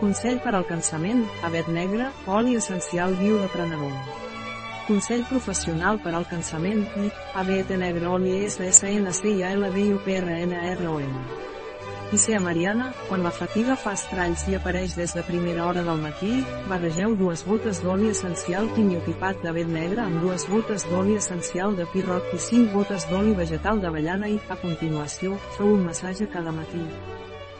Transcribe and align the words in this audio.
Consell 0.00 0.38
per 0.40 0.54
al 0.56 0.64
cansament, 0.64 1.26
avet 1.44 1.66
negre, 1.68 2.08
oli 2.24 2.56
essencial 2.56 3.12
biodeprenedor. 3.18 3.92
Consell 4.86 5.26
professional 5.28 6.00
per 6.00 6.14
al 6.16 6.24
cansament, 6.30 6.86
I, 6.96 7.10
avet 7.36 7.68
negre 7.76 8.06
oli 8.08 8.48
SSNCILBIUPRNRON. 8.48 11.12
Icea 12.16 12.40
Mariana, 12.40 12.94
quan 13.10 13.22
la 13.22 13.30
fatiga 13.30 13.76
fa 13.78 13.92
estralls 13.94 14.48
i 14.48 14.54
apareix 14.56 14.94
des 14.96 15.12
de 15.14 15.22
primera 15.28 15.66
hora 15.68 15.82
del 15.84 16.00
matí, 16.00 16.44
barregeu 16.72 17.14
dues 17.20 17.44
gotes 17.46 17.82
d'oli 17.84 18.08
essencial 18.10 18.66
quimiotipat 18.74 19.36
d'avet 19.44 19.68
negre 19.68 20.00
amb 20.08 20.20
dues 20.24 20.48
gotes 20.48 20.88
d'oli 20.88 21.14
essencial 21.20 21.76
de 21.76 21.84
pirroc 21.92 22.24
i 22.34 22.38
cinc 22.48 22.72
gotes 22.72 23.04
d'oli 23.12 23.32
vegetal 23.44 23.76
d'avellana 23.84 24.26
i, 24.32 24.40
a 24.48 24.56
continuació, 24.64 25.36
feu 25.58 25.68
un 25.76 25.84
massatge 25.92 26.24
cada 26.32 26.52
matí. 26.56 26.84